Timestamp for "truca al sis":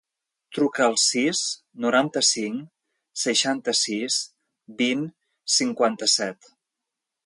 0.57-1.41